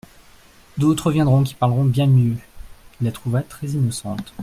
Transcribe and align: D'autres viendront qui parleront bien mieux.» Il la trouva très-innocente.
D'autres 0.79 1.11
viendront 1.11 1.43
qui 1.43 1.53
parleront 1.53 1.83
bien 1.85 2.07
mieux.» 2.07 2.35
Il 3.01 3.05
la 3.05 3.11
trouva 3.11 3.43
très-innocente. 3.43 4.33